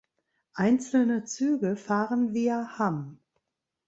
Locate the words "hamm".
2.79-3.19